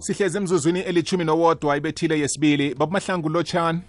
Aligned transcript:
sihlezi 0.00 0.38
emzuzwini 0.38 0.80
elithumi 0.80 1.24
nowodwa 1.24 1.76
ibethile 1.76 2.18
yesibili. 2.18 2.74
Babamahlangu 2.74 3.28
lotshani. 3.28 3.80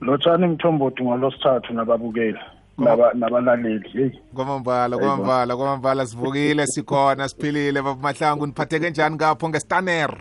Lotshani 0.00 0.46
mthombothi 0.46 1.02
ngolosithathu 1.02 1.72
nababukeli 1.74 2.38
naba- 2.78 3.12
nabalaleli 3.14 3.88
heyi 3.88 4.20
kwamambala 4.34 4.98
kwamambala 4.98 5.56
kwamambala 5.56 6.06
sivukile 6.06 6.66
sikhona 6.66 7.28
siphilile. 7.28 7.82
Babamahlangu 7.82 8.46
niphatheke 8.46 8.90
njani 8.90 9.14
ngapho 9.16 9.48
ngestaner 9.48 10.16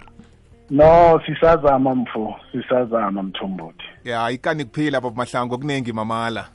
no 0.72 1.22
sisazama 1.26 1.96
mfo 1.96 2.36
sisazama 2.52 3.24
mthombothi. 3.24 3.84
Ya 4.04 4.32
ikani 4.32 4.66
kuphila 4.66 5.02
babamahlangu 5.02 5.56
okuningi 5.56 5.94
mamala. 5.94 6.46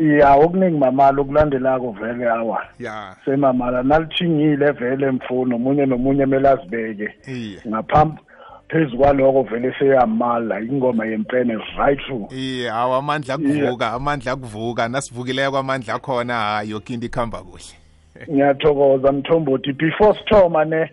Ya 0.00 0.34
okuningi 0.34 0.78
mamala 0.78 1.20
okulandelako 1.20 1.90
vele 1.92 2.28
awa. 2.30 2.66
Ya. 2.78 3.16
Semamala 3.24 3.82
nalithingile 3.82 4.72
vele 4.72 5.10
mfo 5.10 5.44
nomunye 5.44 5.86
nomunye 5.86 6.24
kumele 6.24 6.48
azibeke. 6.48 7.08
Iye. 7.26 7.58
Ngaphambi 7.68 8.20
phezu 8.68 8.98
kwaloko 8.98 9.42
vele 9.42 9.74
seyamala 9.78 10.60
ingoma 10.60 11.06
yempene 11.06 11.58
right 11.78 12.00
through. 12.06 12.32
Iye 12.32 12.68
hawu 12.68 12.94
amandla 12.94 13.34
akuvuka 13.34 13.92
amandla 13.92 14.32
akuvuka 14.32 14.88
nasivukileko 14.88 15.58
amandla 15.58 15.94
akhona 15.94 16.34
hayi 16.34 16.70
yoke 16.70 16.94
into 16.94 17.06
ikuhamba 17.06 17.38
kuhle. 17.38 17.74
Ngiyathokoza 18.30 19.12
mthombothi. 19.12 19.72
Before 19.72 20.18
sithoma 20.18 20.64
ne 20.64 20.90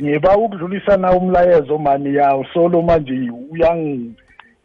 Iye. 0.00 0.02
ngiba 0.02 0.36
ukudlulisa 0.36 0.96
na 0.96 1.12
umlayezo 1.12 1.78
mani? 1.78 2.14
Yawo 2.14 2.46
solo 2.54 2.82
manje 2.82 3.30
uyang 3.50 4.12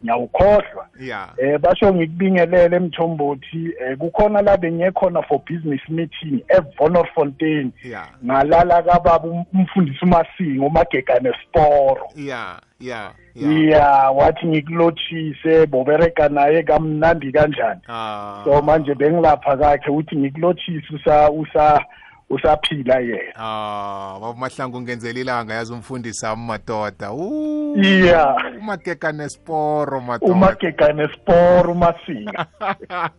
ngiyawukhohlwa. 0.04 0.86
Ya. 1.00 1.28
Eh 1.36 1.58
basho 1.60 1.94
ngikubingelele 1.94 2.78
mthombothi 2.78 3.74
eh 3.80 3.96
kukhona 3.98 4.42
la 4.42 4.56
bengiyekhona 4.56 5.22
for 5.22 5.40
business 5.50 5.80
meeting 5.88 6.44
eVonnerfontein 6.48 7.72
ya. 7.84 8.06
Ngalala 8.24 8.82
kababa 8.82 9.28
um- 9.28 9.44
umfundisi 9.54 10.04
umasingo 10.04 10.66
umagega 10.66 11.18
nesporo 11.20 12.08
ya 12.16 12.60
ya 12.80 13.10
ya. 13.34 13.50
Iya 13.52 14.10
wathi 14.10 14.46
ngikulothise 14.46 15.66
bobereka 15.66 16.28
naye 16.28 16.62
kamnandi 16.62 17.32
kanjani. 17.32 17.80
Ah, 17.88 18.42
so 18.44 18.62
manje 18.62 18.94
bengilapha 18.94 19.56
kakhe 19.56 19.90
uthi 19.90 20.16
ngikulothise 20.16 20.94
usa 20.94 21.30
usa 21.30 21.84
usaphila 22.30 22.98
yena. 23.00 23.32
Ah 23.36 24.18
babamahlangu 24.20 24.80
ngenzela 24.80 25.20
ilanga 25.20 25.54
yazi 25.54 25.72
umfundisi 25.72 26.26
ami 26.26 26.44
madoda 26.46 27.12
Uh, 27.12 27.84
iya. 27.86 28.36
umagega 28.60 29.12
nesporo 29.12 30.00
madoda. 30.00 30.32
Umagega 30.32 30.92
nesporo 30.92 31.72
umasinga 31.72 32.46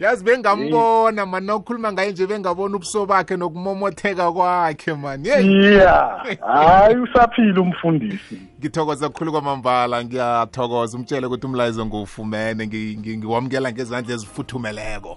yazi 0.00 0.24
bengambona 0.24 1.26
mani 1.26 1.46
nawukhuluma 1.46 1.92
ngaye 1.92 2.12
nje 2.12 2.26
bengabona 2.26 2.76
ubuso 2.76 3.06
bakhe 3.06 3.36
nokumomotheka 3.36 4.32
kwakhe 4.32 4.94
mani 4.94 5.28
yeyi 5.28 5.72
iya. 5.72 6.24
Hayi 6.54 6.96
usaphila 6.96 7.60
umfundisi. 7.60 8.42
Ngithokoza 8.60 9.08
kukhulu 9.08 9.32
kwamambala 9.32 10.04
ngiyathokoza. 10.04 10.98
Umtshele 10.98 11.26
ukuthi 11.26 11.46
umlayezo 11.46 11.86
ngiwufumene 11.86 12.66
ngi- 12.66 12.96
ngi- 12.98 13.18
ngiwamukela 13.18 13.72
ngezandla 13.72 14.14
ezifuthumeleko. 14.14 15.16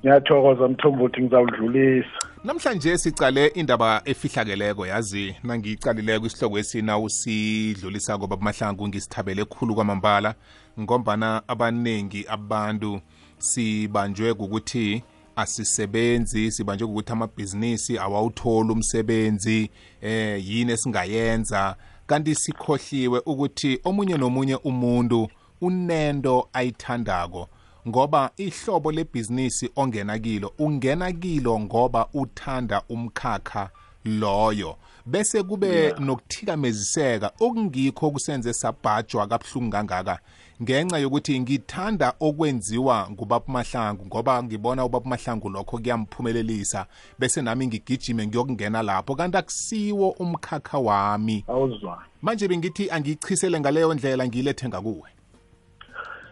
Ngiyathokoza 0.00 0.68
mthombothi 0.68 1.22
ngizawudlulisa. 1.22 2.08
Namhlanje 2.44 2.98
sicale 2.98 3.46
indaba 3.46 4.02
efihlakeleko 4.04 4.86
yazi? 4.86 5.36
Nangiyicalileko 5.42 6.26
isihloko 6.26 6.58
esina 6.58 6.98
usidlulisako 6.98 8.26
babamahlangu 8.26 8.88
ngisithabele 8.88 9.44
khulu 9.44 9.74
kwamambala. 9.74 10.34
Ngombana 10.80 11.42
abaningi 11.48 12.24
abantu 12.28 13.00
sibanjwe 13.38 14.34
kukuthi 14.34 15.02
asisebenzi 15.36 16.50
sibanjwe 16.50 16.88
kukuthi 16.88 17.12
amabhizinisi 17.12 17.98
awawutholi 17.98 18.72
umsebenzi 18.72 19.70
eh 20.00 20.48
yini 20.48 20.72
esingayenza? 20.72 21.76
Kanti 22.06 22.34
sikhohliwe 22.34 23.22
ukuthi 23.26 23.80
omunye 23.84 24.16
nomunye 24.16 24.56
umuntu 24.56 25.28
unento 25.60 26.48
ayithandako. 26.52 27.48
Ngoba 27.88 28.30
ihlobo 28.36 28.92
lebhizinisi 28.92 29.70
ongena 29.76 30.18
kilo 30.18 30.52
ungena 30.58 31.12
kilo 31.12 31.60
ngoba 31.60 32.06
uthanda 32.14 32.82
umkhakha 32.88 33.70
loyo. 34.04 34.76
Bese 35.06 35.42
kube 35.42 35.94
nokuthikameziseka 35.98 37.32
okungikho 37.40 38.06
okusenze 38.06 38.52
sabhajwa 38.52 39.26
kabuhlungu 39.26 39.70
kangaka. 39.70 40.18
Ngenxa 40.62 40.98
yokuthi 40.98 41.40
ngithanda 41.40 42.14
okwenziwa 42.20 43.08
ngubaba 43.10 43.44
mahlangu 43.48 44.06
ngoba 44.06 44.42
ngibona 44.42 44.84
ubaba 44.84 45.08
mahlangu 45.08 45.48
lokho 45.48 45.78
kuyamphumelelisa 45.78 46.86
bese 47.18 47.42
nami 47.42 47.66
ngigijime 47.66 48.26
ngiyokungena 48.26 48.82
lapho. 48.82 49.14
Kanti 49.14 49.36
akusiwo 49.36 50.10
umkhakha 50.10 50.78
wami. 50.78 51.44
Awuzwa. 51.48 52.04
Manje 52.22 52.48
bengithi 52.48 52.90
angiyichisele 52.90 53.60
ngaleyo 53.60 53.94
ndlela 53.94 54.26
ngiyilethe 54.26 54.68
ngakuwe 54.68 55.10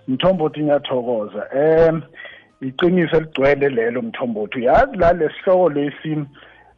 mthombothi 0.09 0.61
ngiyathokoza 0.61 1.43
em 1.55 2.03
iqiniso 2.61 3.17
eligcwele 3.17 3.69
lelo 3.69 4.03
mthombothi 4.03 4.59
uyazi 4.59 4.97
la 4.97 5.13
lesihloko 5.13 5.69
lesi 5.69 6.19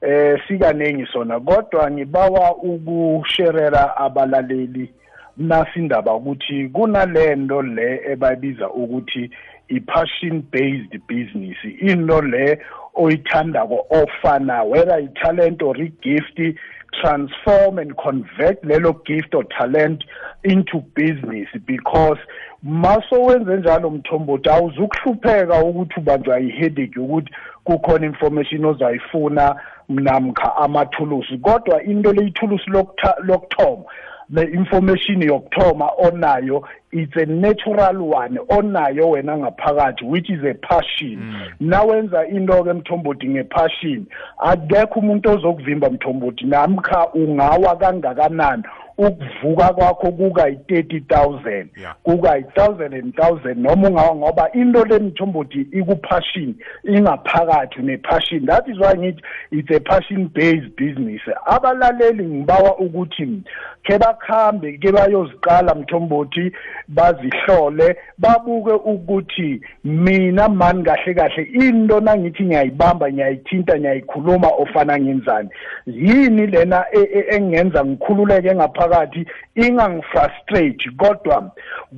eh 0.01 0.41
sikaningi 0.49 1.07
sona 1.13 1.41
kodwa 1.41 1.91
ngibawa 1.91 2.57
ukusherera 2.57 3.97
abalaleli. 3.97 4.91
Nasindaba 5.37 6.15
ukuthi 6.15 6.69
kunalento 6.69 7.63
le 7.63 8.01
ebayibiza 8.13 8.71
ukuthi 8.71 9.31
i-passion 9.71 10.43
based 10.51 10.99
business. 11.07 11.57
Into 11.81 12.21
le 12.23 12.59
oyithandako 12.95 13.87
ofana 13.91 14.65
whether 14.65 14.95
i-talent 14.95 15.63
or 15.63 15.77
i-gift 15.77 16.41
transform 17.01 17.79
and 17.79 17.97
convert 17.97 18.63
lelo 18.63 18.93
gift 19.05 19.35
or 19.35 19.45
talent 19.45 20.03
into 20.45 20.81
business. 20.95 21.49
Because 21.67 22.19
maso 22.63 23.23
wenze 23.23 23.57
njalo 23.57 23.91
mthombothi 23.91 24.49
awuzukuhlupheka 24.49 25.65
ukuthi 25.65 26.01
ubanjwa 26.01 26.41
i-headache 26.41 27.01
ukuthi 27.01 27.33
kukhona 27.65 28.07
information 28.07 28.65
ozayifuna 28.65 29.57
namkha 29.89 30.57
amathulusi. 30.57 31.39
Kodwa 31.39 31.83
into 31.83 32.13
leyithulusi 32.13 32.71
lokutha- 32.71 33.21
lokuthoma 33.23 33.85
the 34.35 34.43
information 34.43 35.23
yokuthoma 35.23 35.91
onayo 35.99 36.69
it's 36.93 37.17
a 37.17 37.27
natural 37.27 38.09
one 38.09 38.39
onayo 38.49 39.11
wena 39.11 39.37
ngaphakathi 39.37 40.03
which 40.05 40.31
is 40.31 40.43
a 40.45 40.55
passion. 40.55 41.53
Nawenza 41.61 42.29
into 42.29 42.65
ke 42.65 42.75
mthombothi 42.75 43.29
ngepassion. 43.29 44.07
Akekho 44.39 45.01
umuntu 45.01 45.31
ozokuvimba 45.31 45.91
mthombothi 45.91 46.45
namkha 46.47 47.09
ungawa 47.15 47.77
kangakanani. 47.77 48.63
Ukuvuka 48.99 49.73
kwakho 49.73 50.13
kuka 50.13 50.49
yi-thirty 50.49 51.01
thousand 51.01 51.71
Yeah. 51.77 51.95
kuka 52.03 52.37
yi-thousand 52.37 52.93
and 52.93 53.15
thousand 53.15 53.57
noma 53.63 53.89
ungawa 53.89 54.17
ngoba 54.17 54.53
into 54.55 54.85
le 54.85 54.99
mthombothi 54.99 55.61
ikupassion 55.73 56.55
ingaphakathi 56.85 57.83
nepassion. 57.83 58.47
That 58.47 58.69
is 58.69 58.79
why 58.79 58.95
ngithi 58.95 59.23
it's 59.53 59.71
a 59.71 59.81
passion 59.81 60.29
based 60.35 60.77
business. 60.77 61.23
Abalaleli 61.47 62.25
ngibawa 62.25 62.79
ukuthi 62.79 63.43
ke 63.85 63.99
bakhambe 63.99 64.79
ke 64.79 64.93
bayoziqala 64.93 65.75
mthombothi 65.75 66.53
bazihlole 66.91 67.97
babuke 68.19 68.73
ukuthi 68.73 69.61
mina 69.85 70.49
mani 70.49 70.85
kahle 70.85 71.15
kahle 71.15 71.43
into 71.43 72.01
nangithi 72.01 72.43
ngiyayibamba 72.45 73.13
ngiyayithinta 73.13 73.79
ngiyayikhuluma 73.79 74.49
ofana 74.49 74.99
ngenzani? 74.99 75.49
Yini 75.87 76.47
lena 76.47 76.85
e- 76.93 77.11
e- 77.19 77.37
engenza 77.37 77.85
ngikhululeke 77.85 78.55
ngaphakathi 78.55 79.27
ingangifrustrate 79.55 80.91
kodwa 80.99 81.51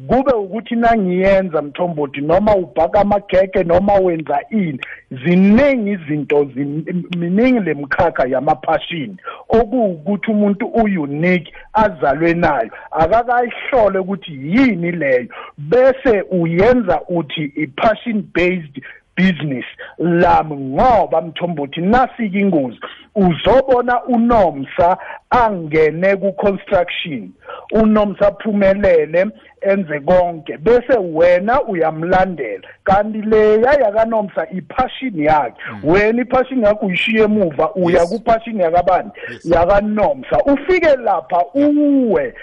kube 0.08 0.32
ukuthi 0.32 0.75
nangiyenza 0.76 1.62
mthombothi 1.62 2.20
noma 2.20 2.56
ubhaka 2.56 3.00
amagege 3.00 3.64
noma 3.64 3.94
wenza 3.94 4.38
ini 4.50 4.80
ziningi 5.10 5.91
izinto 5.91 6.44
zin- 6.44 7.04
miningi 7.16 7.60
lemkhakha 7.60 8.26
yamaphashini. 8.28 9.16
Okuwukuthi 9.48 10.31
umuntu 10.31 10.66
unique 10.66 11.52
azalwe 11.72 12.34
nayo 12.34 12.70
akakayihlole 12.90 13.99
ukuthi 13.99 14.32
yini 14.32 14.93
leyo 14.93 15.26
bese 15.58 16.25
uyenza 16.31 17.00
uthi 17.08 17.52
i-passion 17.56 18.25
based 18.34 18.82
business. 19.16 19.64
Lami 19.99 20.56
ngoba 20.56 21.20
mthombothi 21.22 21.81
nasike 21.81 22.38
ingozi 22.38 22.81
uzobona 23.14 24.05
unomsa 24.05 24.99
angene 25.31 26.17
ku-construction. 26.17 27.31
Unomsa 27.73 28.26
aphumelele 28.29 29.26
enze 29.61 30.00
konke 30.00 30.56
bese 30.56 30.99
wena 30.99 31.62
uyamlandela. 31.62 32.69
Kanti 32.85 33.23
leya 33.23 33.73
yakanomsa 33.73 34.47
iphashini 34.50 35.25
yakhe. 35.25 35.55
Wena 35.85 36.23
iphashini 36.23 36.62
yakho 36.62 36.87
uyishiye 36.87 37.23
emuva 37.23 37.75
uya 37.75 38.06
kuphashini 38.06 38.62
yakabani? 38.62 39.11
Yakanomsa. 39.44 40.38
Ufike 40.38 40.97
lapha 40.97 41.44
uwe. 41.55 42.35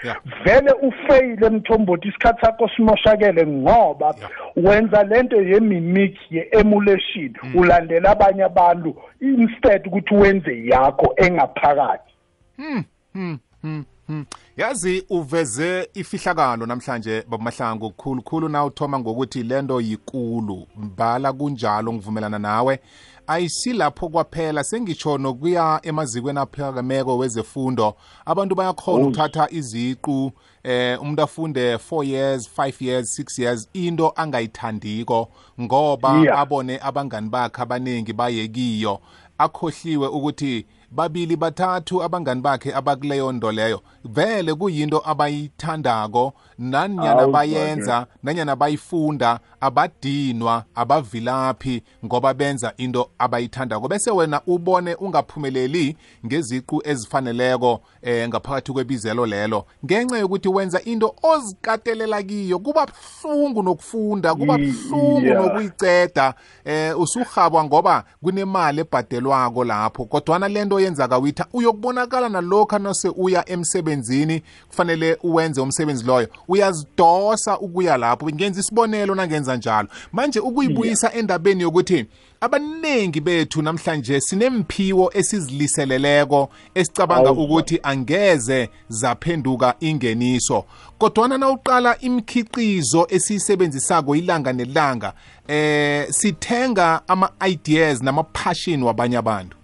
Vele 0.44 0.72
ufeyile 0.72 1.48
mthombothi 1.50 2.08
isikhathi 2.08 2.40
sakho 2.40 2.70
simoshakele 2.76 3.46
ngoba 3.46 4.14
wenza 4.56 5.02
lento 5.02 5.42
ye-mimic 5.42 6.16
ye-emulation. 6.30 7.34
Ulandela 7.54 8.10
abanye 8.10 8.44
abantu 8.44 8.96
instead 9.20 9.86
ukuthi 9.86 10.14
wenze 10.14 10.66
yakho 10.66 11.14
engaphakathi. 11.16 12.12
Hmm, 12.56 12.84
hmm, 13.12 13.38
hmm, 13.62 13.84
hmm. 14.06 14.24
yazi 14.56 15.04
uveze 15.10 15.88
ifihlakalo 15.94 16.66
namhlanje 16.66 17.22
babamahlangu 17.28 17.90
khulukhulu 17.90 18.48
na 18.48 18.64
uthoma 18.64 18.98
ngokuthi 18.98 19.42
lento 19.42 19.80
yikulu. 19.80 20.66
Mbala 20.76 21.32
kunjalo 21.32 21.92
ngivumelana 21.92 22.38
nawe. 22.38 22.80
Ayisilapho 23.26 24.08
kwaphela. 24.08 24.64
Sengitsho 24.64 25.18
nokuya 25.18 25.80
emazikweni 25.82 26.38
aphakameko 26.38 27.18
wezefundo. 27.18 27.94
Abantu 28.26 28.54
bayakhona 28.54 29.04
ukuthatha 29.06 29.48
iziqu 29.50 30.32
eh 30.62 31.02
umuntu 31.02 31.22
afunde 31.22 31.74
4 31.76 32.04
years 32.04 32.50
5 32.58 32.84
years 32.84 33.18
6 33.18 33.42
years 33.42 33.68
into 33.72 34.12
angayithandiko 34.16 35.28
ngoba 35.60 36.20
Yeah. 36.20 36.38
abone 36.40 36.78
abangani 36.82 37.28
bakhe 37.28 37.62
abaningi 37.62 38.12
bayekiyo 38.12 39.00
akhohliwe 39.38 40.08
ukuthi 40.08 40.66
babili 40.90 41.36
bathathu 41.36 42.02
abangani 42.02 42.40
bakhe 42.40 42.74
abakuleyo 42.74 43.32
nto 43.32 43.52
leyo. 43.52 43.80
Vele 44.04 44.54
kuyinto 44.54 45.02
abayithandako 45.04 46.32
nanyana 46.58 47.22
Awu, 47.22 47.32
bayenza 47.32 48.06
nanyana 48.22 48.56
bayifunda 48.56 49.40
abadinwa 49.60 50.64
abavilaphi 50.74 51.82
ngoba 52.04 52.34
benza 52.34 52.72
into 52.76 53.10
abayithandako. 53.18 53.88
Bese 53.88 54.10
wena 54.10 54.40
ubone 54.46 54.94
ungaphumeleli 54.94 55.96
ngeziqu 56.26 56.82
ezifaneleko 56.84 57.80
eh 58.02 58.28
ngaphakathi 58.28 58.72
kwebizelo 58.72 59.26
lelo. 59.26 59.66
Ngenxa 59.84 60.18
yokuthi 60.18 60.48
wenza 60.48 60.82
into 60.84 61.14
ozikatelela 61.22 62.22
kiyo 62.22 62.58
kuba 62.58 62.86
buhlungu 63.22 63.62
nokufunda 63.62 64.34
kuba 64.34 64.56
Ye- 64.56 64.72
buhlungu 64.72 65.26
yeah. 65.26 65.44
nokuyiceda 65.44 66.34
eh 66.64 67.00
usuhabwa 67.00 67.64
ngoba 67.64 68.04
kunemali 68.22 68.80
ebhadelwako 68.80 69.64
lapho 69.64 70.04
kodwana 70.04 70.48
lento 70.48 70.79
oyenzaka 70.80 71.18
witha 71.18 71.46
uyokubonakala 71.52 72.28
nalokho 72.28 72.78
nose 72.78 73.08
uya 73.16 73.48
emsebenzini 73.48 74.42
kufanele 74.68 75.18
uwenze 75.22 75.60
umsebenzi 75.60 76.04
loyo. 76.04 76.28
Uyazidosa 76.48 77.58
ukuya 77.58 77.96
lapho 77.96 78.30
ngenza 78.30 78.60
isibonelo 78.60 79.14
nangenza 79.14 79.56
njalo. 79.56 79.88
Manje 80.12 80.40
ukuyibuyisa 80.40 81.12
endabeni 81.12 81.62
yokuthi 81.62 82.06
abaningi 82.40 83.20
bethu 83.20 83.62
namhlanje 83.62 84.20
sinemphiwo 84.20 85.10
esiziliseleleko 85.14 86.48
esicabanga 86.74 87.28
Awu. 87.28 87.44
ukuthi 87.44 87.80
angeze 87.82 88.68
zaphenduka 88.88 89.74
ingeniso. 89.80 90.64
Kodwana 90.98 91.38
nawuqala 91.38 91.98
imikhiqizo 92.00 93.06
esiyisebenzisako 93.10 94.16
ilanga 94.16 94.52
nelanga 94.52 95.12
eh 95.48 96.06
sithenga 96.10 97.02
ama-ideas 97.08 98.02
nama-passion 98.02 98.82
wabanye 98.82 99.16
abantu. 99.16 99.59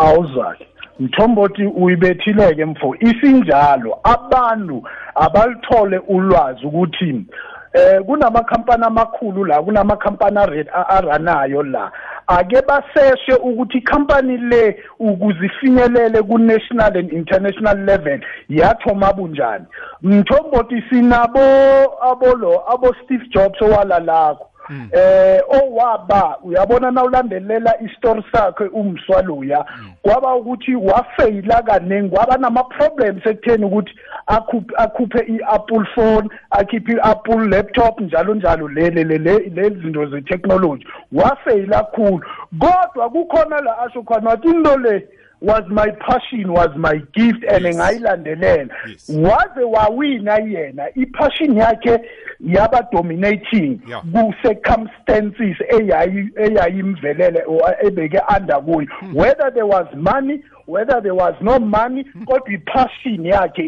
Awuzali 0.00 0.66
mthombothi 1.00 1.66
uyibethileke 1.66 2.64
mfo 2.64 2.96
isinjalo. 3.00 3.98
Abantu 4.02 4.82
abalithole 5.14 5.98
ulwazi 5.98 6.66
ukuthi 6.66 7.24
eh 7.72 8.00
kunamakhampani 8.06 8.84
amakhulu 8.84 9.44
la 9.44 9.62
kunamakhampani 9.62 10.38
aranayo 10.88 11.62
la. 11.62 11.92
Ake 12.26 12.62
baseshe 12.68 13.34
ukuthi 13.42 13.78
ikhampani 13.78 14.36
le 14.36 14.82
ukuze 14.98 15.46
ifinyelele 15.46 16.22
ku-national 16.22 16.96
and 16.96 17.12
international 17.12 17.78
level 17.84 18.20
yathoma 18.48 19.12
bunjani? 19.12 19.64
Mthombothi 20.02 20.82
sinabo 20.90 21.40
abolo 22.02 22.72
abo 22.72 22.94
steve 23.04 23.24
jobs 23.34 23.62
owalalakho 23.62 24.47
eh 24.92 25.40
owaba 25.48 26.38
uyabona 26.42 26.90
na 26.90 27.04
ulandelela 27.04 27.80
isitori 27.80 28.24
sakhe 28.32 28.64
umswaluya 28.64 29.64
kwaba 30.02 30.34
ukuthi 30.34 30.74
wafeyila 30.74 31.62
kaningi 31.62 32.08
kwaba 32.08 32.36
nama 32.36 32.64
problems 32.64 33.26
ekutheni 33.26 33.64
ukuthi 33.64 33.92
akhuphe 34.26 34.74
akhuphe 34.76 35.18
i-Apple 35.18 35.84
phone 35.94 36.28
akhiphe 36.50 36.92
i-Apple 36.92 37.48
laptop 37.48 38.00
njalo 38.00 38.34
njalo 38.34 38.68
lele 38.68 39.04
lele 39.04 39.38
lezi 39.38 39.80
zinto 39.80 40.06
ze 40.06 40.20
technology 40.20 40.86
wafeyila 41.12 41.78
kakhulu 41.78 42.22
kodwa 42.58 43.10
kukhona 43.10 43.60
la 43.60 43.78
asho 43.78 44.02
khona 44.02 44.30
wathi 44.30 44.48
into 44.48 44.76
le 44.76 45.08
was 45.40 45.62
my 45.68 45.90
passion 46.00 46.52
was 46.52 46.70
my 46.76 46.96
gift 47.14 47.44
and 47.48 47.64
Yes. 47.64 47.76
ngayilandelela 47.76 48.68
Yes. 48.88 49.08
waze 49.08 49.64
wawina 49.64 50.38
yena 50.38 50.88
ipassion 50.94 51.56
yakhe 51.56 52.00
yaba 52.40 52.82
dominating 52.92 53.80
Yeah. 53.88 54.02
ku 54.12 54.34
circumstances 54.42 55.56
eyayi 55.70 56.30
eyayimvelele 56.36 57.42
or 57.46 57.74
ebeke 57.86 58.20
under 58.36 58.60
kuyo 58.60 58.86
hmm. 59.00 59.14
whether 59.14 59.50
there 59.54 59.66
was 59.66 59.86
money 59.94 60.42
whether 60.68 61.00
there 61.02 61.14
was 61.14 61.34
no 61.40 61.58
money 61.58 62.04
kodwa 62.26 62.52
ipassion 62.52 63.26
yakhe 63.26 63.62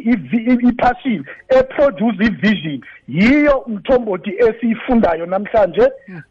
ipassion 0.69 1.25
eproduce 1.49 2.25
ivision 2.25 2.81
yiyo 3.08 3.64
mthombothi 3.67 4.31
esiyifundayo 4.38 5.26
namhlanje 5.26 5.88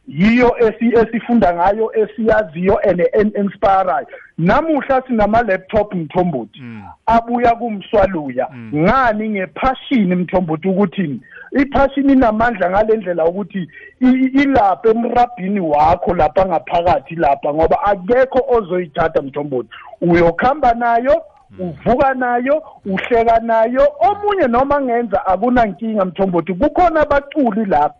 yiyo 0.07 0.55
esi- 0.59 0.99
esifunda 0.99 1.53
ngayo 1.53 1.91
esiyaziyo 1.95 2.77
and 2.89 3.01
and 3.19 3.35
inspirayo 3.37 4.07
namuhla 4.37 5.01
sinama 5.07 5.41
laptop 5.41 5.93
mthombothi 5.93 6.59
abuya 7.05 7.55
kumswaluya. 7.55 8.47
Ngani 8.75 9.29
ngepassion 9.29 10.15
mthombothi 10.15 10.67
ukuthi 10.67 11.19
iphashini 11.51 12.13
inamandla 12.13 12.69
ngalendlela 12.69 13.25
ukuthi 13.25 13.69
i- 14.01 14.31
ilapha 14.41 14.89
emrabhini 14.89 15.59
wakho 15.59 16.13
lapha 16.15 16.45
ngaphakathi 16.45 17.15
lapha 17.15 17.53
ngoba 17.53 17.83
akekho 17.83 18.39
ozoyithatha 18.57 19.21
mthombothi. 19.21 19.69
Uyokhamba 20.01 20.73
nayo 20.73 21.21
uvuka 21.59 22.13
nayo 22.13 22.63
uhleka 22.85 23.39
nayo. 23.39 23.87
Omunye 23.99 24.47
noma 24.47 24.81
ngenza 24.81 25.25
akunankinga 25.25 26.05
mthombothi 26.05 26.53
kukhona 26.53 27.01
abaculi 27.01 27.65
lapha 27.65 27.95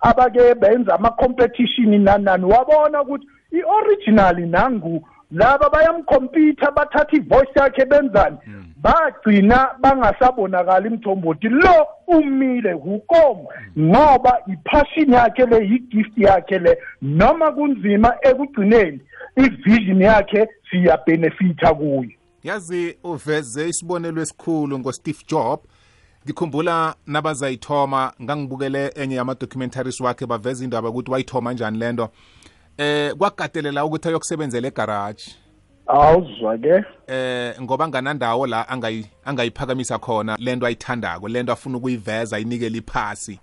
abake 0.00 0.54
benza 0.54 0.94
ama-competition 0.94 2.02
nanani. 2.02 2.44
Wabona 2.44 3.02
ukuthi 3.02 3.26
i-original 3.52 4.36
nangu 4.46 5.02
laba 5.32 5.70
bayamkhompyutha 5.70 6.70
bathatha 6.70 7.16
ivoice 7.16 7.60
yakhe 7.60 7.84
benzani? 7.84 8.36
Bagcina 8.82 9.70
bangasabonakali 9.80 10.88
imthombothi 10.88 11.48
lo 11.48 11.86
umile 12.06 12.72
hukomo 12.72 13.48
ngoba 13.78 14.38
iphashini 14.52 15.14
yakhe 15.14 15.46
le 15.46 15.56
yigift 15.70 16.18
yakhe 16.18 16.58
le 16.58 16.78
noma 17.02 17.52
kunzima 17.52 18.14
ekugcineni 18.22 19.00
ivision 19.36 20.00
yakhe 20.00 20.48
siyabhenefitha 20.70 21.74
kuyo 21.74 22.10
yazi 22.42 22.96
uveze 23.04 23.68
isibonelo 23.68 24.22
esikhulu 24.22 24.78
ngosteve 24.78 25.24
job 25.28 25.60
ngikhumbula 26.24 26.94
nabazayithoma 27.06 28.12
ngangibukele 28.22 28.92
enye 28.94 29.16
yama-documentaries 29.16 30.00
wakhe 30.00 30.26
baveza 30.26 30.64
indaba 30.64 30.88
ukuthi 30.88 31.10
wayithoma 31.10 31.52
njani 31.52 31.78
lento. 31.78 32.08
Eh 32.78 33.14
kwagatelela 33.18 33.84
ukuthi 33.84 34.08
ayokusebenzela 34.08 34.68
egaraji. 34.68 35.36
Awuzwa 35.86 36.58
ke 36.58 36.84
eh 37.06 37.54
ngoba 37.60 37.88
nganandawo 37.88 38.46
la 38.46 38.68
angayi 38.68 39.06
angayiphakamisa 39.24 39.98
khona 39.98 40.36
lento 40.38 40.66
ayithandako 40.66 41.28
lento 41.28 41.52
afuna 41.52 41.78
ukuyiveza 41.78 42.38
inikele 42.38 42.78
iphasi. 42.78 43.40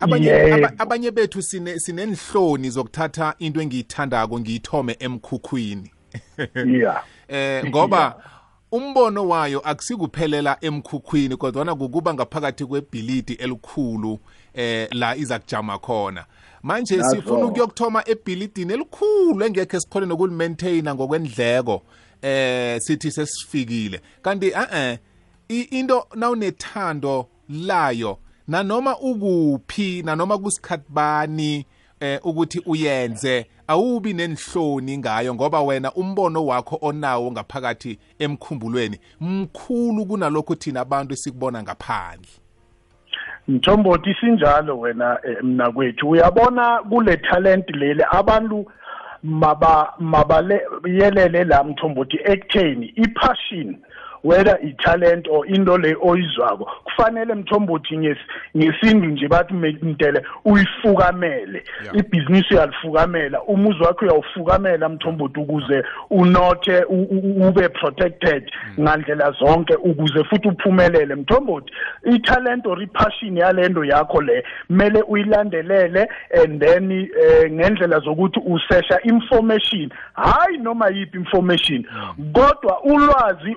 Abanye 0.00 0.26
Yebo. 0.26 0.54
aba, 0.54 0.78
abanye 0.78 1.10
bethu 1.10 1.42
sine 1.42 1.78
sinenhloni 1.78 2.70
zokuthatha 2.70 3.34
into 3.38 3.60
engiyithandako 3.60 4.40
ngiyithome 4.40 4.96
emkhukhwini. 4.98 5.90
Yeah. 6.54 7.02
Eh 7.28 7.64
ngoba 7.66 8.16
umbono 8.72 9.28
wayo 9.28 9.60
akusikuphelela 9.60 10.56
emkhukhwini 10.60 11.36
kodwana 11.36 11.74
kukuba 11.74 12.14
ngaphakathi 12.14 12.64
kwebhilidi 12.64 13.32
elikhulu 13.32 14.18
eh 14.54 14.88
la 14.92 15.16
iza 15.16 15.38
kujama 15.38 15.78
khona 15.78 16.24
manje 16.62 16.96
Nazo. 16.96 17.10
sifuna 17.16 17.46
ukuyokuthoma 17.46 18.08
ebhilidini 18.08 18.72
elikhulu 18.72 19.44
engekhe 19.44 19.80
sikhole 19.80 20.06
nokulimaintaina 20.06 20.94
ngokwendleko 20.94 21.82
eh 22.22 22.80
sithi 22.80 23.10
sesifikile 23.10 24.00
kanti 24.22 24.46
eh 24.46 24.68
eh 24.72 24.98
into 25.70 26.06
nawunethando 26.14 27.28
layo 27.48 28.18
nanoma 28.48 28.98
ukuphi 28.98 30.02
nanoma 30.02 30.38
kusikhathi 30.38 30.84
bani 30.88 31.66
eh 32.00 32.20
ukuthi 32.24 32.62
uyenze. 32.66 33.46
Awubi 33.68 34.14
nenhloni 34.14 34.98
ngayo 34.98 35.34
ngoba 35.34 35.60
wena 35.60 35.92
umbono 35.92 36.46
wakho 36.46 36.78
onawo 36.82 37.32
ngaphakathi 37.32 37.98
emkhumbulweni 38.18 39.00
mkhulu 39.20 40.06
kunalokho 40.06 40.54
thina 40.54 40.80
abantu 40.80 41.16
sikubona 41.16 41.62
ngaphandle. 41.62 42.30
Mthombothi 43.48 44.14
sinjalo 44.20 44.78
wena 44.78 45.18
eh, 45.24 45.36
mna 45.42 45.70
kwethu 45.72 46.10
uyabona 46.10 46.82
kule 46.88 47.16
talent 47.16 47.70
leli 47.70 48.04
abantu 48.10 48.66
maba 49.22 49.94
mabaleyelele 49.98 51.44
la 51.44 51.64
mthombothi 51.64 52.18
ekutheni 52.24 52.86
ipassion 52.86 53.76
whether 54.24 54.58
i-talent 54.62 55.28
or 55.30 55.46
into 55.46 55.78
le 55.78 55.96
oyizwako 56.02 56.70
kufanele 56.84 57.34
mthombothi 57.34 57.96
nges- 57.96 58.26
ngesintu 58.56 59.06
nje 59.06 59.28
bathi 59.28 59.54
mtele 59.54 60.22
uyifukamele. 60.44 61.64
Yeah. 61.84 61.96
ibhizinisi 61.96 62.54
uyalifukamela 62.54 63.42
umuzi 63.42 63.82
wakho 63.82 64.04
uyawufukamela 64.04 64.88
mthombothi 64.88 65.40
ukuze 65.40 65.84
unothe 66.10 66.82
u- 66.88 67.02
u- 67.10 67.48
ube 67.48 67.68
protected 67.68 68.50
ngandlela 68.80 69.30
zonke 69.30 69.74
ukuze 69.74 70.24
futhi 70.24 70.48
uphumelele. 70.48 71.14
Mthombothi 71.14 71.72
i-talent 72.04 72.66
or 72.66 72.82
i-passion 72.82 73.36
yalento 73.36 73.84
yakho 73.84 74.20
le 74.22 74.44
kumele 74.66 75.02
uyilandelele 75.02 76.08
and 76.44 76.60
then 76.60 76.90
eh, 76.92 77.50
ngendlela 77.52 77.98
zokuthi 78.00 78.40
usesha 78.46 79.00
information. 79.02 79.90
Hayi 80.14 80.58
noma 80.58 80.88
yiphi 80.90 81.16
information 81.18 81.84
kodwa 82.32 82.82
ulwazi 82.84 83.56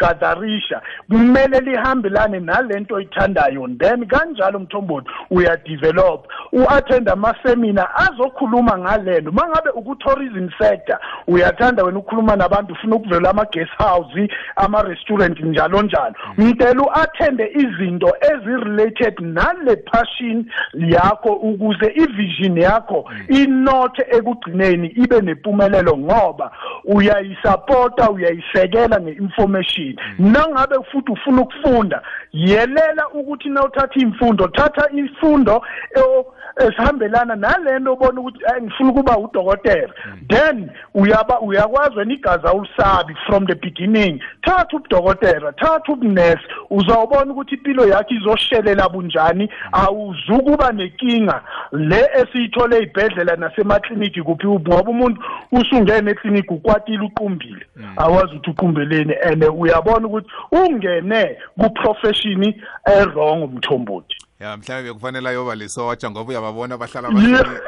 ozoligatharisha 0.00 0.80
kumele 1.08 1.60
lihambelane 1.60 2.40
nalento 2.40 2.94
oyithandayo. 2.94 3.68
Then 3.78 4.06
kanjalo 4.06 4.58
mthombothi 4.58 5.08
uyadevelop 5.30 6.26
u-attend 6.52 7.08
ama-seminar 7.08 7.88
azokhuluma 7.94 8.78
ngalento. 8.78 9.30
Uma 9.30 9.48
ngabe 9.48 9.70
uku-tourism 9.70 10.48
sector 10.58 10.98
uyathanda 11.26 11.84
wena 11.84 11.98
ukukhuluma 11.98 12.36
nabantu 12.36 12.72
ufuna 12.72 12.96
ukuvela 12.96 13.30
ama-guest 13.30 13.72
house 13.78 14.28
ama-restaurant 14.56 15.40
njalo 15.40 15.82
njalo. 15.82 16.14
Mtela 16.38 16.82
u-attende 16.82 17.50
izinto 17.54 18.16
ezi-related 18.20 19.14
nale 19.20 19.76
passion 19.76 20.44
yakho 20.74 21.32
ukuze 21.32 21.92
ivision 21.94 22.58
yakho 22.58 23.10
inothe 23.28 24.06
ekugcineni 24.10 24.86
ibe 24.86 25.20
nempumelelo 25.20 25.96
ngoba 25.98 26.50
uyayisapota 26.84 28.10
uyayisekela 28.10 29.00
nge-information. 29.00 29.89
Nangabe 30.18 30.76
futhi 30.92 31.12
ufuna 31.12 31.42
ukufunda 31.42 32.02
yelela 32.32 33.08
ukuthi 33.08 33.48
nawuthatha 33.48 34.00
imfundo 34.00 34.48
thatha 34.48 34.88
imfundo 34.90 35.62
e- 35.96 36.24
esihambelana 36.66 37.36
nalento 37.36 37.92
obona 37.92 38.20
ukuthi 38.20 38.44
"Hayi, 38.44 38.62
ngifuna 38.62 38.90
ukuba 38.90 39.18
udokotela. 39.18 39.92
Then 40.28 40.70
uyaba 40.94 41.40
uyakwazi 41.40 41.98
wena 41.98 42.14
igazi 42.14 42.46
awulisabi 42.46 43.14
from 43.26 43.46
the 43.46 43.54
beginning. 43.54 44.20
Thatha 44.42 44.76
ubudokotela 44.76 45.52
thatha 45.52 45.92
ubunesi. 45.92 46.42
Uzawubona 46.70 47.32
ukuthi 47.32 47.54
impilo 47.54 47.86
yakho 47.88 48.14
izoshelela 48.14 48.88
bunjani 48.88 49.50
awuzukuba 49.72 50.72
nenkinga 50.72 51.42
le 51.72 52.08
esiyithole 52.14 52.76
ey'bhedlela 52.76 53.36
nasemakliniki 53.36 54.22
kuphi 54.22 54.46
ngoba 54.46 54.90
umuntu 54.90 55.22
usungene 55.52 56.10
ekliniki 56.10 56.54
ukwatile 56.54 57.00
uqumbile. 57.04 57.66
Awazi 57.96 58.34
ukuthi 58.36 58.50
uqumbeleni 58.50 59.14
and 59.24 59.42
uyabona 59.80 60.06
ukuthi 60.06 60.28
ungene 60.52 61.36
kuprofession 61.58 62.54
errong 62.86 63.42
umthombothi 63.44 64.16
ya 64.40 64.56
mhlawumbe 64.56 64.88
bekufanele 64.92 65.28
ayoba 65.28 65.54
lisotsha 65.54 66.10
ngoba 66.10 66.30
uyababona 66.30 66.78
bahlala 66.78 67.08
Yeah. 67.08 67.20
bahleli- 67.20 67.60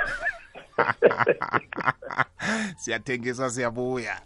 siyathengisa 2.78 3.50
siyabuya. 3.50 4.16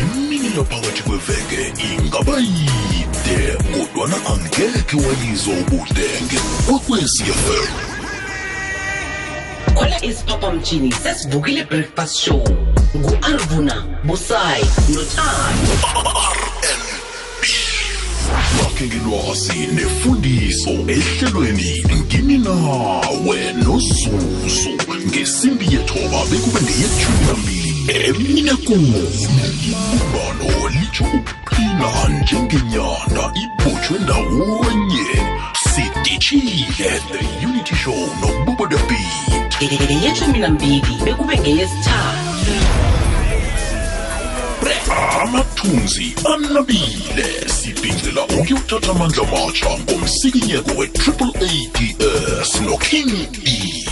Imini 0.00 0.48
phakathi 0.50 1.02
kweveke 1.02 1.72
ingaba 1.84 2.38
yide 2.38 3.56
kodwana 3.72 4.16
angekhe 4.32 4.96
walizwa 4.96 5.54
ubudenge 5.54 6.38
kwekwecfm 6.66 7.68
khona 9.74 10.04
isiphaphamtshini 10.04 10.92
sesivukile 10.92 11.64
breakfast 11.64 12.16
show. 12.20 12.44
Ngu-arvuna 12.96 13.84
busayi 14.04 14.64
nothando. 14.88 15.74
Bakhe 18.58 18.86
ngelwazi 18.86 19.58
nefundiso 19.76 20.70
ehlelweni 20.70 21.84
ngini 21.96 22.38
nawe 22.38 23.38
nozuzu 23.64 24.70
ngesimbi 25.06 25.64
yethoba 25.74 26.18
bekube 26.30 26.60
ngeyethumi 26.62 27.26
nambili 27.26 27.72
emine 28.06 28.52
kumi 28.66 29.02
ibumbano 29.68 30.68
litsho 30.68 31.04
ukuqina 31.04 31.88
njengenyanda 32.22 33.24
ibotshwe 33.42 33.98
ndawonye. 33.98 35.06
Sidishile 35.70 36.90
the 37.10 37.46
unity 37.46 37.74
show 37.74 38.08
nobubo 38.20 38.66
the 38.66 38.78
beat 38.88 39.43
ngeyeshumi 39.66 40.38
nambili 40.38 40.82
bekube 41.04 41.38
ngeyesithathu. 41.38 42.24
Amathunzi 45.22 46.14
anabile. 46.34 47.48
Sibhincela 47.48 48.22
ukuyothatha 48.24 48.90
amandla 48.90 49.24
matsha 49.24 49.78
ngomsikinyeko 49.78 50.70
we-triple 50.78 51.32
ads 51.36 52.60
noking 52.60 53.28
e. 53.46 53.84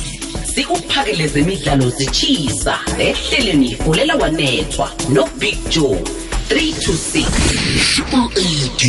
Sikuphakele 0.54 1.28
zemidlalo 1.28 1.90
zitshisa 1.90 2.78
ehleleni 2.98 3.76
fulela 3.76 4.14
wanethwa 4.16 4.90
nobig 5.08 5.58
joe 5.68 6.02
3 6.48 6.72
to 6.84 6.92
6 6.92 7.24
triple 7.94 8.28
ads 8.42 8.82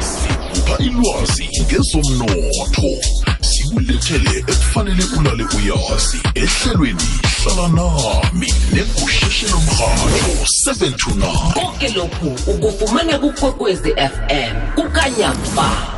sikupha 0.00 0.78
ilwazi 0.78 1.48
ngezomnotho. 1.62 3.17
Sikulethele 3.40 4.38
ekufanele 4.38 5.04
ulale 5.18 5.44
uyazi. 5.56 6.18
Ehlelweni 6.34 7.02
hlala 7.42 7.68
nami 7.68 8.54
negusheshelo 8.72 9.58
mrhatho 9.60 10.08
7 10.66 10.96
to 10.96 11.10
9 11.10 11.52
konke 11.52 11.88
lokhu 11.88 12.50
ukufumana 12.50 13.18
kukwekwezi 13.18 13.90
fm 13.90 14.56
kukanyamba 14.74 15.97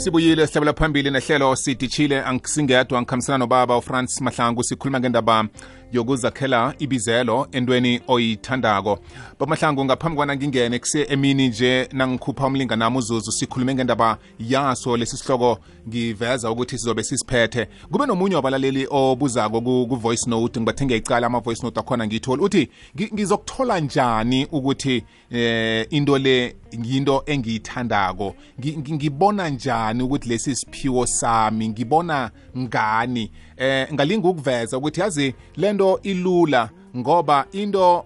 sibuyile 0.00 0.46
sihlabela 0.46 0.72
phambili 0.72 1.10
nehlelo 1.10 1.56
sidishile 1.56 2.22
angisingedwa 2.22 3.00
ngikhambisana 3.02 3.38
nobaba 3.38 3.76
ufrance 3.76 4.24
mahlangu 4.24 4.62
sikhuluma 4.64 5.00
ngendaba 5.00 5.48
yokuzakhela 5.92 6.74
ibizelo 6.78 7.48
entweni 7.52 8.00
oyithandako. 8.08 8.98
Bamahlangu 9.40 9.84
ngaphambi 9.84 10.16
kwana 10.16 10.36
ngingene 10.36 10.78
kuse 10.78 11.06
emini 11.10 11.48
nje 11.48 11.88
nangikhupha 11.92 12.46
umlingana 12.46 12.84
nami 12.84 12.98
uzuzu 12.98 13.32
sikhulume 13.32 13.74
ngendaba 13.74 14.18
yaso 14.38 14.96
lesi 14.96 15.16
sihloko 15.16 15.58
ngiveza 15.88 16.50
ukuthi 16.50 16.78
sizobe 16.78 17.02
sisiphethe. 17.02 17.68
Kube 17.92 18.06
nomunye 18.06 18.34
wabalaleli 18.34 18.86
obuzako 18.90 19.60
ku- 19.60 19.86
ku-voice 19.88 20.30
note 20.30 20.60
ngibathe 20.60 20.84
ngiyayicala 20.84 21.26
ama-voice 21.26 21.62
note 21.62 21.80
akhona 21.80 22.06
ngiyitholi 22.06 22.42
uthi 22.42 22.70
"Ngi- 22.96 23.14
ngizokuthola 23.14 23.80
njani 23.80 24.46
ukuthi 24.52 25.04
eh 25.30 25.86
into 25.90 26.18
le 26.18 26.56
yinto 26.84 27.22
engiyithandako. 27.26 28.34
Ngi- 28.60 28.76
ngi- 28.78 28.92
ngibona 28.94 29.48
njani 29.48 30.02
ukuthi 30.02 30.28
lesi 30.28 30.56
siphiwo 30.56 31.06
sami? 31.06 31.68
Ngibona 31.68 32.30
ngani? 32.58 33.30
Eh 33.56 33.92
ngalinga 33.92 34.28
ukuveza 34.28 34.78
ukuthi 34.78 35.00
yazi 35.00 35.34
lento 35.56 36.00
ilula 36.02 36.70
ngoba 36.96 37.46
into 37.52 38.04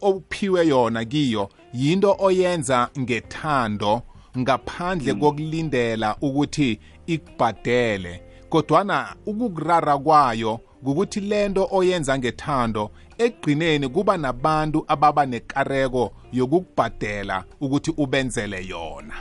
ophiwe 0.00 0.66
yona 0.66 1.04
kiyo 1.04 1.48
yinto 1.74 2.16
oyenza 2.18 2.88
ngethando 2.98 4.02
ngaphandle 4.38 5.14
kokulindela 5.14 6.16
ukuthi 6.20 6.78
ikubhadele. 7.06 8.22
Kodwana 8.48 9.14
ukukurara 9.26 9.98
kwayo 9.98 10.60
ukuthi 10.86 11.20
lento 11.20 11.68
oyenza 11.70 12.18
ngethando 12.18 12.90
ekugcineni 13.18 13.88
kuba 13.88 14.16
nabantu 14.16 14.84
ababa 14.88 15.26
nekareko 15.26 16.12
yokukubhadela 16.32 17.44
ukuthi 17.60 17.90
ubenzele 17.96 18.66
yona. 18.66 19.14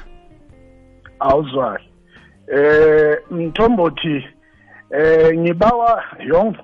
Awuzwali 1.19 1.83
eh 2.47 3.17
mthombothi 3.31 4.25
eh 4.91 5.37
ngibawa 5.37 6.03
yong 6.25 6.55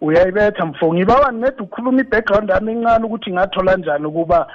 uyayibetha 0.00 0.66
mfo 0.66 0.94
ngibawa 0.94 1.32
ned 1.32 1.60
ukhuluma 1.60 2.00
i-background 2.00 2.50
yami 2.50 2.72
encane 2.72 3.04
ukuthi 3.04 3.32
ngathola 3.32 3.76
njani 3.76 4.06
ukuba 4.06 4.46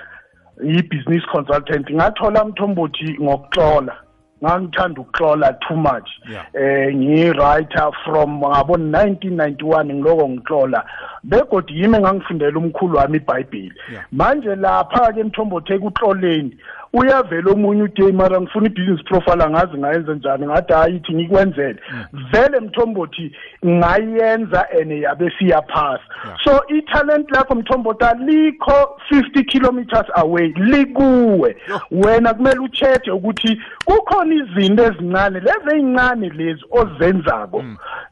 yi-business 0.63 1.25
consultant. 1.31 1.91
Ngathola 1.91 2.45
mthombothi 2.45 3.17
ngokuxola 3.21 3.97
ngangithanda 4.43 5.01
ukuxola 5.01 5.53
too 5.67 5.75
much. 5.75 6.09
Yeah. 6.31 6.45
eh 6.53 6.95
ngi-writer 6.95 7.91
from 8.05 8.37
ngabo 8.39 8.73
1991 8.77 9.93
ngiloko 9.93 10.29
ngixola 10.29 10.85
begodi 11.23 11.81
yimi 11.81 11.97
engangifundela 11.97 12.59
umkhulu 12.59 12.97
wami 12.97 13.17
ibhayibhili 13.17 13.73
Yeah. 13.91 14.05
manje 14.11 14.55
lapha 14.55 15.13
ke 15.13 15.23
mthombothi 15.23 15.73
ekuxoleni 15.73 16.57
uyavela 16.93 17.51
omunye 17.51 17.83
uday 17.83 18.11
mara 18.11 18.41
ngifuna 18.41 18.67
i-business 18.67 19.03
profile 19.03 19.43
angazi 19.43 19.77
ngayenza 19.77 20.13
njani? 20.15 20.45
Ngathi 20.45 20.73
hayi 20.73 20.95
ithi 20.95 21.13
ngikwenzele. 21.13 21.79
Vele 22.31 22.59
mthombothi 22.59 23.31
ngayenza 23.65 24.65
and 24.81 24.91
yabe 24.91 25.31
siyaphasa 25.39 26.03
so 26.43 26.63
i-talent 26.67 27.31
lakho 27.31 27.55
mthombothi 27.55 28.05
alikho 28.05 28.99
50 29.11 29.43
kilometers 29.45 30.07
away 30.15 30.47
likuwe. 30.47 31.55
Wena 31.91 32.33
kumele 32.33 32.59
ucheche 32.59 33.11
ukuthi 33.11 33.61
kukhona 33.85 34.24
izinto 34.33 34.83
ezincane 34.83 35.39
lezi 35.39 35.57
ezincane 35.75 36.29
lezi 36.29 36.65
ozenzako 36.71 37.63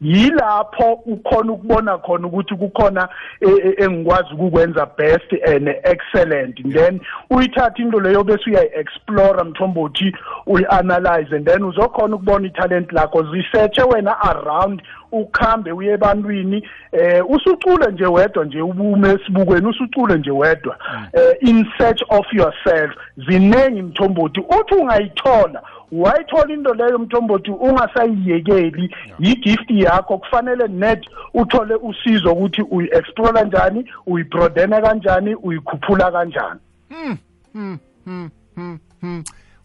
yilapho 0.01 0.93
ukhona 1.05 1.51
ukubona 1.51 1.97
khona 1.97 2.27
ukuthi 2.27 2.55
kukhona 2.55 3.09
e- 3.41 3.47
e- 3.69 3.83
engikwazi 3.83 4.33
ukukwenza 4.33 4.85
best 4.97 5.33
and 5.47 5.67
excellent. 5.83 6.73
Then 6.73 6.99
uyithatha 7.29 7.81
into 7.83 7.99
leyo 7.99 8.23
bese 8.23 8.49
uyayi-explora 8.49 9.43
mthombothi 9.43 10.15
uyi-analyze 10.47 11.35
and 11.35 11.45
then 11.47 11.63
uzokhona 11.63 12.15
ukubona 12.15 12.47
i-talent 12.47 12.91
lakho. 12.91 13.23
Zisearche 13.23 13.83
wena 13.83 14.21
around 14.21 14.81
ukhambe 15.11 15.71
uye 15.71 15.93
ebantwini 15.93 16.67
eh 16.91 17.29
usucule 17.29 17.91
nje 17.91 18.05
wedwa 18.05 18.45
nje 18.45 18.61
ubume 18.61 19.09
esibukweni 19.09 19.67
usucule 19.67 20.17
nje 20.17 20.31
wedwa. 20.31 20.77
Eh 21.13 21.49
in 21.49 21.65
search 21.77 22.01
of 22.09 22.25
yourself. 22.33 22.91
Zinengi 23.27 23.81
mthombothi 23.81 24.39
uthi 24.39 24.75
ungayithola 24.75 25.61
wayithola 25.93 26.53
into 26.53 26.73
leyo 26.73 26.99
mthombothi 26.99 27.51
ungasayiyekeli. 27.51 28.95
Yigift 29.19 29.69
yakho 29.69 30.17
kufanele 30.17 30.67
net 30.67 31.05
uthole 31.33 31.75
usizo 31.75 32.31
ukuthi 32.31 32.61
uyi-explora 32.61 33.43
njani 33.43 33.91
uyibrodena 34.05 34.81
kanjani 34.81 35.35
uyikhuphula 35.35 36.11
kanjani. 36.11 36.59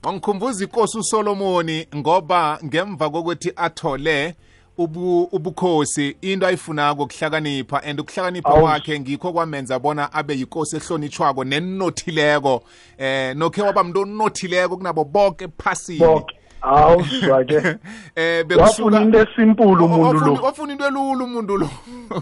Wangikhumbuza 0.05 0.65
inkosi 0.65 0.99
usolomoni 0.99 1.87
ngoba 1.97 2.59
ngemva 2.65 3.11
kokuthi 3.11 3.53
athole 3.57 4.27
ubu 4.29 4.48
ubukhosi 4.79 6.17
into 6.23 6.47
ayifunako 6.47 7.07
kuhlakanipha 7.07 7.83
and 7.83 8.01
ukuhlakanipha 8.01 8.51
kwakhe 8.51 9.01
ngikho 9.01 9.33
kwamenza 9.33 9.79
bona 9.79 10.13
abe 10.13 10.35
yinkosi 10.35 10.77
ehlonitshwako 10.77 11.45
nenothileko. 11.45 12.63
Eh 12.99 13.37
nokhe 13.37 13.63
waba 13.63 13.85
mntu 13.85 14.01
onothileko 14.01 14.77
kunabo 14.77 15.05
bonke 15.05 15.45
ephasini. 15.45 15.99
Bonke 15.99 16.35
awuzwa-ke 16.63 17.77
eh 18.17 18.45
wafuna 18.59 19.03
into 19.03 19.19
esimpulu 19.19 19.85
umuntu 19.85 20.25
lo. 20.25 20.35
ofuna 20.43 20.73
into 20.73 20.87
elula 20.87 21.25
umuntu 21.25 21.57
lo. 21.57 21.71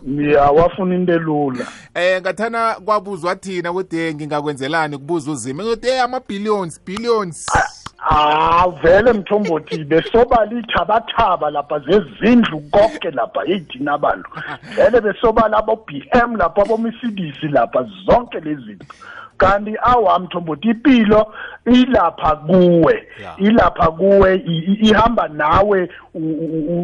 Ya 0.33 0.51
wafuna 0.51 0.95
into 0.95 1.13
elula. 1.13 1.67
Eh 1.95 2.21
ngathana 2.21 2.75
kwabuzwa 2.85 3.37
thina 3.37 3.71
ukuthi 3.71 4.15
ngingakwenzelani 4.15 4.99
kubuza 4.99 5.31
uzima 5.31 5.63
ukuthi 5.63 5.89
hey 5.89 6.01
ama 6.01 6.21
billions. 6.21 6.81
Billions 6.87 7.47
Ah 8.09 8.69
vele 8.83 9.13
mthombothi 9.13 9.85
besobala 9.85 10.59
ithabathaba 10.59 11.51
lapha 11.51 11.79
zezindlu 11.79 12.61
konke 12.71 13.11
lapha 13.11 13.45
yithina 13.45 13.93
abantu 13.93 14.31
vele 14.77 15.01
besobala 15.01 15.57
abo 15.59 15.77
BM 15.87 16.37
lapha 16.37 16.63
abo 16.63 16.77
Mercedes 16.77 17.43
lapha 17.43 17.87
zonke 18.07 18.41
lezi 18.41 18.63
zinto. 18.63 18.87
Kanti 19.39 19.77
awa 19.83 20.19
mthombothi 20.19 20.69
impilo 20.69 21.35
ilapha 21.65 22.37
kuwe 22.37 23.09
ilapha 23.39 23.91
kuwe 23.91 24.37
ihamba 24.81 25.29
nawe 25.29 25.91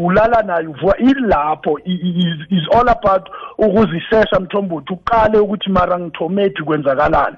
ulala 0.04 0.42
nayo 0.42 0.70
uvuka 0.70 0.96
ilapho 0.96 1.78
is 2.50 2.68
all 2.74 2.88
about 2.88 3.28
ukuzisesha 3.58 4.40
mthombothi 4.40 4.92
uqale 4.92 5.38
ukuthi 5.38 5.70
mara 5.70 5.98
ngithomephi 5.98 6.62
kwenzakalani. 6.62 7.36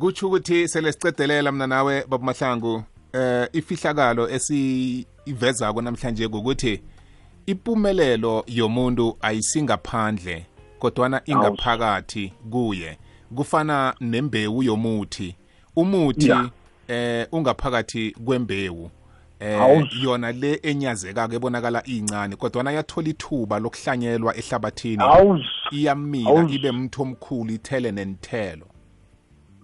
Kutsho 0.00 0.26
ukuthi 0.26 0.68
sele 0.68 0.92
sicedelela 0.92 1.52
mina 1.52 1.66
nawe 1.66 2.04
baba 2.08 2.24
mahlangu 2.24 2.82
eh 3.12 3.48
ifihlakalo 3.52 4.28
esivezako 4.30 5.82
namhlanje 5.82 6.26
ukuthi 6.26 6.82
impumelelo 7.46 8.44
yomuntu 8.46 9.16
ayisingaphandle 9.20 10.46
kodwana 10.78 11.22
ingaphakathi 11.24 12.32
kuye. 12.50 12.98
Kufana 13.36 13.94
nembewu 14.00 14.62
yomuthi. 14.62 15.36
Umuthi 15.76 16.32
eh 16.88 17.26
ungaphakathi 17.32 18.10
kwembewu. 18.24 18.90
Eh 19.40 19.88
yona 20.02 20.32
le 20.32 20.60
enyazekako 20.62 21.34
ebonakala 21.34 21.82
incane 21.84 22.36
kodwana 22.36 22.72
yathola 22.72 23.08
ithuba 23.08 23.58
lokuhlanyelwa 23.58 24.36
ehlabathini. 24.36 25.02
Iyamila 25.70 26.48
ibe 26.50 26.72
mthi 26.72 27.02
omkhulu 27.02 27.52
ithele 27.52 27.92
nenithelo 27.92 28.71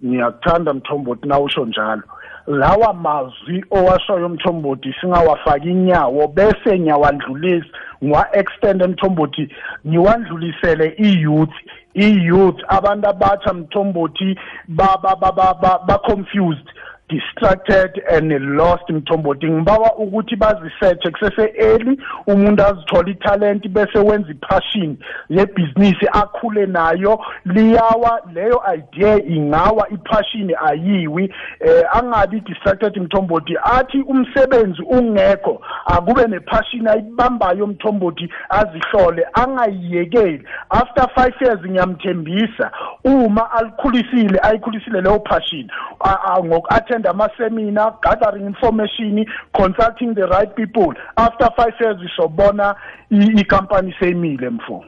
ngiyakuthanda 0.05 0.73
mthombothi 0.73 1.27
na 1.27 1.39
usho 1.39 1.65
njalo. 1.65 2.01
Lawa 2.47 2.93
mazwi 2.93 3.65
owashoyo 3.71 4.29
mthombothi 4.29 4.95
singawafaki 5.01 5.69
inyawo 5.69 6.27
bese 6.27 6.79
ngiyawadlulisa 6.79 7.67
ngiwa-extend 8.03 8.83
mthombothi 8.87 9.49
ngiwandlulisele 9.87 10.93
i-youth. 10.97 11.53
I-youth 11.93 12.59
abantu 12.67 13.09
abatsha 13.09 13.53
mthombothi 13.53 14.39
ba-confused. 15.87 16.67
Distracted 17.09 18.01
and 18.11 18.31
lost 18.31 18.89
mthombothi 18.89 19.47
ngibawa 19.47 19.95
ukuthi 19.95 20.35
bazisethe 20.35 21.11
kusese-early 21.11 21.99
umuntu 22.27 22.63
azithole 22.63 23.11
italent 23.11 23.67
bese 23.67 23.99
wenza 23.99 24.31
iphashini 24.31 24.97
yebhizinisi 25.29 26.07
akhule 26.11 26.65
nayo. 26.65 27.19
Liyawa 27.45 28.21
leyo 28.33 28.61
idea 28.75 29.25
ingawa 29.25 29.89
iphashini 29.89 30.55
ayiwi. 30.65 31.33
Eh 31.59 31.97
angabi 31.97 32.39
distracted 32.39 32.97
mthombothi 32.97 33.57
athi 33.63 34.01
umsebenzi 34.01 34.81
ungekho 34.81 35.61
akube 35.85 36.27
nephashini 36.27 36.89
ayibambayo 36.89 37.67
mthombothi 37.67 38.29
azihlole 38.49 39.27
angayiyekeli. 39.33 40.43
After 40.69 41.03
5 41.03 41.45
years 41.45 41.59
ngiyamthembisa 41.65 42.71
uma 43.03 43.51
alikhulisile 43.51 44.39
ayikhulisile 44.43 45.01
leyo 45.01 45.23
phashini 45.29 45.71
ngoku-attend 46.99 47.07
ama-seminar 47.07 47.93
gathering 48.01 48.45
information 48.47 49.25
consulting 49.53 50.13
the 50.15 50.25
right 50.27 50.53
people 50.55 50.93
after 51.15 51.47
5 51.57 51.73
years 51.81 51.97
isobona 52.01 52.75
i- 53.11 53.39
ikampani 53.41 53.93
seyimile 53.99 54.49
mfo 54.49 54.85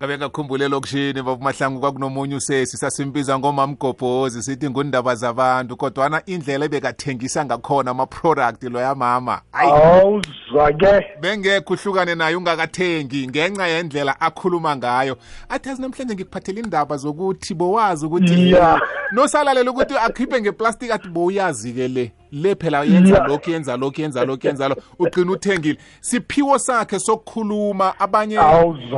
kabe 0.00 0.18
ngakhumbule 0.18 0.64
elokishini 0.64 1.22
babumahlangu 1.22 1.80
kwakunomunye 1.80 2.34
usesi 2.34 2.76
sasimbiza 2.76 3.38
ngomamgobhozi 3.38 4.42
sithi 4.42 4.70
ngundaba 4.70 5.14
zabantu 5.14 5.76
kodwana 5.76 6.22
indlela 6.26 6.64
ebekathengisa 6.64 7.44
ngakhona 7.44 7.90
ama-product 7.90 8.62
loyamama 8.62 9.40
ayi. 9.52 9.70
Awuzwa-ke 9.70 11.06
bengekho 11.20 11.74
uhlukane 11.74 12.14
naye 12.14 12.36
ungakathengi 12.36 13.28
ngenxa 13.28 13.66
yendlela 13.66 14.20
akhuluma 14.20 14.76
ngayo. 14.76 15.16
Athi 15.48 15.70
azi 15.70 15.82
namhlanje 15.82 16.14
ngikuphathela 16.14 16.60
indaba 16.60 16.96
zokuthi 16.96 17.54
bowazi 17.54 18.06
ukuthi 18.06 18.48
Yeah. 18.48 18.80
nosalalela 19.12 19.70
ukuthi 19.70 19.94
akhiphe 19.96 20.40
ngeplastic 20.40 20.90
athi 20.90 21.08
bowuyazi-ke 21.08 21.88
le. 21.88 22.12
Le 22.32 22.54
phela 22.54 22.84
yenza 22.84 23.26
lokhu 23.26 23.50
yenza 23.50 23.76
lokhu 23.76 24.00
yenza 24.00 24.24
lokhu 24.24 24.46
yenza 24.46 24.68
lokhu. 24.68 24.82
Ugcina 24.98 25.32
uthengile. 25.32 25.78
Siphiwo 26.00 26.58
sakhe 26.58 26.98
sokukhuluma 26.98 28.00
abanye 28.00 28.38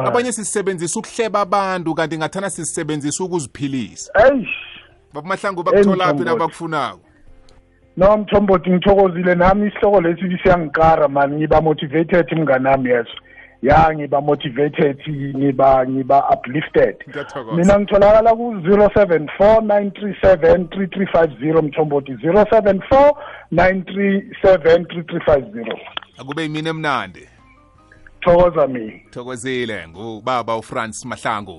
abanye 0.04 0.32
sisebenzisa 0.32 1.00
ukuhleba 1.00 1.40
abantu 1.40 1.94
kanti 1.94 2.18
ngathana 2.18 2.50
sisebenzisa 2.50 3.24
ukuziphilisa. 3.24 4.12
Babamahlangu 5.14 5.62
bakutholaphi 5.62 6.24
nabakufunako 6.24 7.00
no 7.96 8.16
mthombothi 8.16 8.70
ngithokozile 8.70 9.34
nami 9.34 9.68
isihloko 9.68 10.00
lesi 10.00 10.38
siyangikara 10.42 11.08
mani. 11.08 11.36
Ngiba 11.36 11.60
motivated 11.60 12.38
mnganami 12.38 12.90
yeso 12.90 13.10
ya 13.62 13.94
ngiba 13.94 14.20
motivated 14.20 14.96
ngiba 15.36 15.86
ngiba 15.88 16.28
uplifted. 16.30 16.96
Ngiyathokoza. 17.08 17.56
mina 17.56 17.78
ngitholakala 17.80 18.34
ku-zero 18.36 18.90
seven 18.94 19.28
four 19.38 19.62
nine 19.62 19.90
three 19.90 20.14
seven 20.22 20.68
three 20.68 20.86
three 20.86 21.06
five 21.12 21.30
zero 21.40 21.62
mthombothi 21.62 22.16
zero 22.22 22.44
seven 22.50 22.82
four 22.88 23.12
nine 23.50 23.84
three 23.84 24.22
seven 24.42 24.86
three 24.86 25.02
three 25.02 25.20
five 25.26 25.44
zero. 25.52 25.78
Akube 26.18 26.42
yimini 26.42 26.68
emnandi. 26.68 27.28
Thokoza 28.20 28.66
mina. 28.66 28.92
Thokozile 29.10 29.88
ngubaba 29.88 30.56
ufrance 30.56 31.08
mahlangu. 31.08 31.58